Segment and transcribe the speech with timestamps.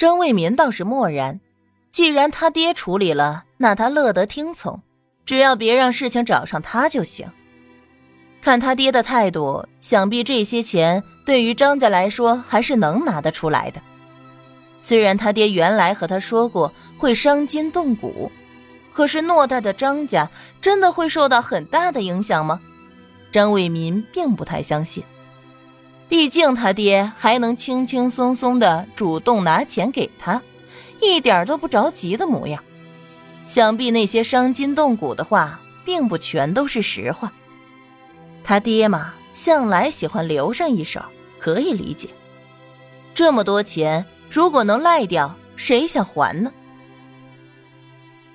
[0.00, 1.40] 张卫民倒是默然，
[1.92, 4.80] 既然他爹处理了，那他乐得听从，
[5.26, 7.30] 只要别让事情找上他就行。
[8.40, 13.82] 看他爹的态度，想必这些钱对于张家来说还是能拿得出来的。
[14.80, 18.32] 虽然他爹原来和他说过会伤筋动骨，
[18.94, 20.30] 可是偌大的张家
[20.62, 22.58] 真的会受到很大的影响吗？
[23.30, 25.04] 张卫民并不太相信。
[26.10, 30.42] 毕竟他爹还能轻轻松松的主动拿钱给他，
[31.00, 32.62] 一点都不着急的模样。
[33.46, 37.32] 想必那些伤筋动骨的话，并不全都是实话。
[38.42, 41.00] 他爹嘛，向来喜欢留上一手，
[41.38, 42.08] 可以理解。
[43.14, 46.52] 这么多钱，如果能赖掉，谁想还呢？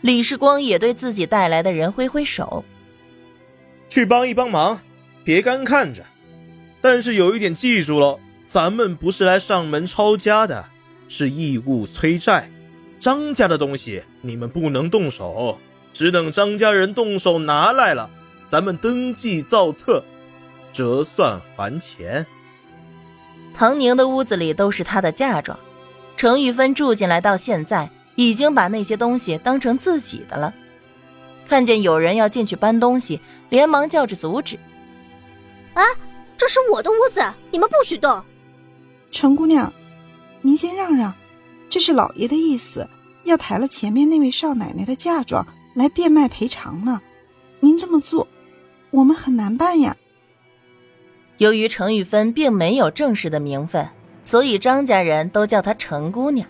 [0.00, 2.64] 李世光也对自己带来的人挥挥手
[3.90, 4.78] ：“去帮一帮忙，
[5.24, 6.04] 别干看着。
[6.84, 10.66] 但是有一点记住了，咱们不是来上门抄家的，
[11.08, 12.50] 是义务催债。
[13.00, 15.58] 张家的东西你们不能动手，
[15.94, 18.10] 只等张家人动手拿来了。”
[18.50, 20.04] 咱们登记造册，
[20.74, 22.26] 折算还钱。
[23.54, 25.58] 唐宁的屋子里都是她的嫁妆，
[26.18, 30.52] 程玉芬住进来到现在，已经把那些东西当成自己的了。
[31.48, 34.58] 看见有人要进去搬东西，连忙叫着阻止
[35.72, 35.82] ：“啊，
[36.36, 38.22] 这是我的屋子，你们不许动！”
[39.10, 39.72] 程姑娘，
[40.42, 41.14] 您先让让，
[41.68, 42.88] 这是老爷的意思，
[43.24, 47.00] 要抬了前面那位少奶奶的嫁妆来变卖赔偿呢。
[47.60, 48.26] 您这么做。
[48.90, 49.96] 我们很难办呀。
[51.38, 53.88] 由于程玉芬并没有正式的名分，
[54.22, 56.46] 所以张家人都叫她程姑娘。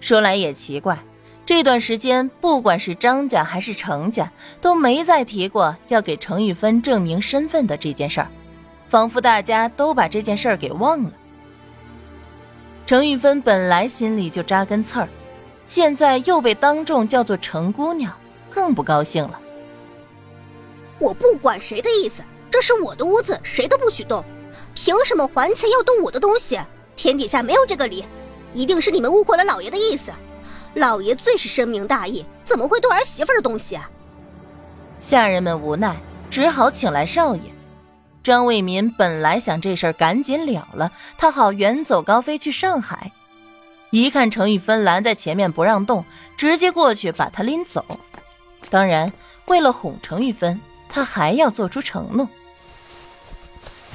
[0.00, 0.98] 说来也奇怪，
[1.44, 8.30] 这段时间不管是张家还是程家，都没再提过要给程玉芬证明身份的这件事儿，
[8.90, 11.12] 仿佛大家都把这件事儿给忘了。
[12.84, 15.08] 程玉芬本来心里就扎根刺儿，
[15.64, 18.12] 现在又被当众叫做程姑娘，
[18.50, 19.40] 更不高兴了。
[20.98, 24.24] 我不管谁的意思，这是我的屋子，谁都不许动。
[24.74, 26.58] 凭什么还钱要动我的东西？
[26.96, 28.04] 天底下没有这个理，
[28.52, 30.10] 一定是你们误会了老爷的意思。
[30.74, 33.88] 老爷最是深明大义，怎么会动儿媳妇的东西啊？
[34.98, 35.96] 下人们无奈，
[36.28, 37.42] 只好请来少爷。
[38.22, 43.12] 张卫民本来想这事儿赶紧了了，他好远走高飞去上海。
[43.90, 46.04] 一看程玉芬拦在前面不让动，
[46.36, 47.84] 直接过去把她拎走。
[48.68, 49.12] 当然，
[49.46, 50.60] 为了哄程玉芬。
[50.92, 52.28] 他还要做出承诺，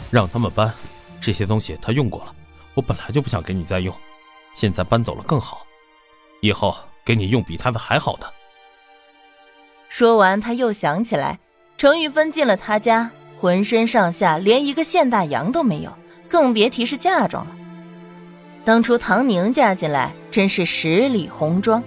[0.10, 0.74] 让他们搬
[1.20, 2.34] 这些东西，他用过了。
[2.74, 3.94] 我本来就不想给你再用，
[4.54, 5.68] 现在搬走了更好，
[6.40, 8.34] 以后给你用比他的还好的。
[9.90, 11.38] 说完，他又想起来，
[11.76, 13.12] 程玉芬进了他家，
[13.46, 15.94] 浑身上下连一个现大洋都没有，
[16.28, 17.52] 更别提是嫁妆了。
[18.64, 21.84] 当初唐宁嫁进来，真是十里红妆。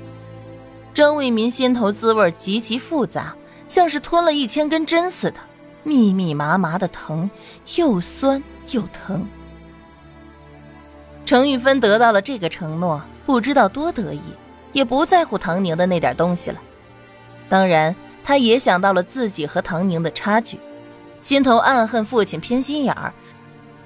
[0.94, 3.34] 张卫民心头滋味极其复杂。
[3.66, 5.41] 像是吞了一千根针似的，
[5.82, 7.28] 密密麻麻的疼，
[7.76, 8.40] 又酸
[8.70, 9.26] 又疼。
[11.26, 14.20] 程玉芬得到了这个承诺，不知道多得意，
[14.72, 16.58] 也不在乎唐宁的那点东西了。
[17.48, 20.60] 当然，她也想到了自己和唐宁的差距，
[21.20, 23.12] 心头暗恨父亲偏心眼儿。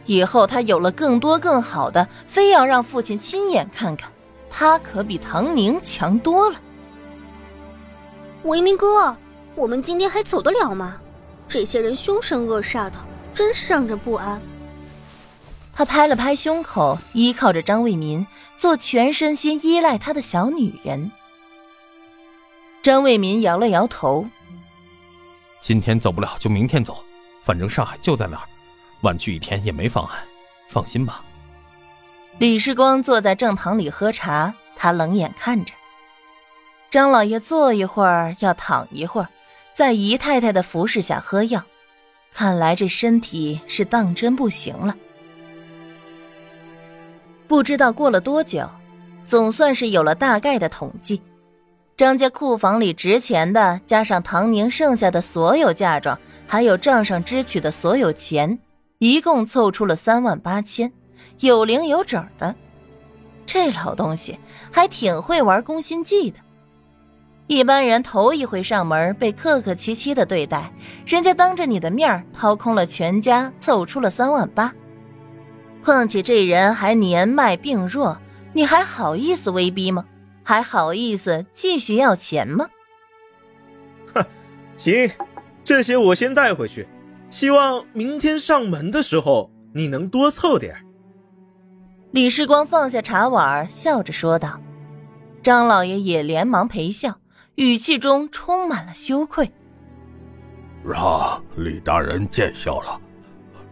[0.05, 4.11] 以后他有了更多更好的，非要让父亲亲眼看看，
[4.51, 6.61] 他可比唐宁强多了。
[8.45, 9.17] 维明哥。
[9.55, 10.99] 我们今天还走得了吗？
[11.47, 12.95] 这些人凶神恶煞的，
[13.35, 14.41] 真是让人不安。
[15.75, 18.27] 他拍了拍胸口，依靠着张卫民，
[18.57, 21.13] 做全身心依赖他的小女人。
[22.83, 24.27] 张卫民摇了摇头
[25.61, 27.05] ：“今天走不了，就明天走，
[27.43, 28.43] 反正上海就在那儿，
[29.03, 30.19] 晚去一天也没妨碍。
[30.69, 31.23] 放心吧。”
[32.39, 35.75] 李世光坐在正堂里喝茶，他冷眼看着
[36.91, 39.29] 张老爷坐一会儿，要躺一会儿。
[39.75, 41.63] 在姨太太的服侍下喝药，
[42.31, 44.95] 看来这身体是当真不行了。
[47.49, 48.69] 不知道过了多久，
[49.25, 51.23] 总算是有了大概的统计。
[51.97, 58.59] 张家库房里值钱的，加上唐宁剩下的所有嫁妆，还有账上支取的所有钱，
[58.99, 60.91] 一共凑出了三万八千，
[61.41, 62.55] 有零有整的。
[63.45, 64.39] 这老东西
[64.71, 66.39] 还挺会玩攻心计的。
[67.47, 70.73] 一般人头一回上门被客客气气的对待，
[71.07, 74.73] 人家当着你的面掏空了全家，凑出了三万八。
[75.85, 78.17] 况且这人还年迈病弱，
[78.55, 80.07] 你还好意思威逼吗？
[80.43, 82.69] 还好意思继续要钱吗？
[84.15, 84.25] 哼，
[84.77, 85.11] 行，
[85.65, 86.87] 这些我先带回去，
[87.31, 90.75] 希望明天上门的时候你能多凑点。
[92.11, 94.61] 李世光放下茶碗，笑着说道。
[95.43, 97.19] 张老爷也连忙陪笑，
[97.55, 99.51] 语气中充满了羞愧。
[100.85, 103.01] 让李大人见笑了，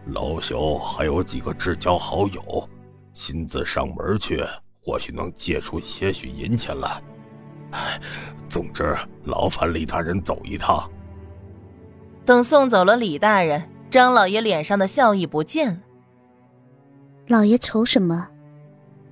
[0.07, 2.69] 老朽还有几个至交好友，
[3.13, 4.43] 亲自上门去，
[4.83, 7.01] 或许能借出些许银钱来。
[8.49, 10.89] 总之，劳烦李大人走一趟。
[12.25, 15.79] 等送走了李大人，张老爷脸上的笑意不见了。
[17.27, 18.27] 老爷愁什么？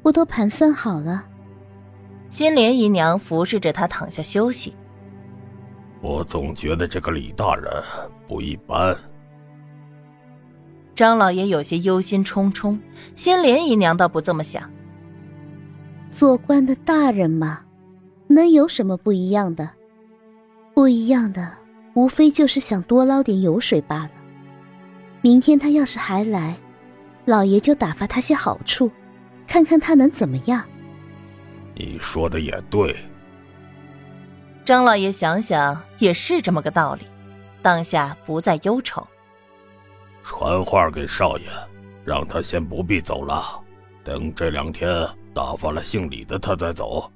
[0.02, 1.26] 我都盘算好了。
[2.30, 4.76] 新莲姨娘服侍着他躺下休息。
[6.02, 7.72] 我总觉得这个李大人
[8.28, 8.96] 不一般。
[10.94, 12.78] 张老爷有些忧心忡忡，
[13.16, 14.70] 新莲姨娘倒不这么想。
[16.12, 17.62] 做官的大人嘛，
[18.28, 19.70] 能有什么不一样的？
[20.74, 21.52] 不一样的，
[21.94, 24.12] 无非就是想多捞点油水罢了。
[25.22, 26.56] 明天他要是还来，
[27.26, 28.90] 老爷就打发他些好处，
[29.48, 30.64] 看看他能怎么样。
[31.76, 32.96] 你说的也对，
[34.66, 37.02] 张老爷想想也是这么个道理，
[37.62, 39.06] 当下不再忧愁。
[40.24, 41.46] 传话给少爷，
[42.04, 43.60] 让他先不必走了，
[44.04, 47.10] 等这两天打发了姓李的，他再走。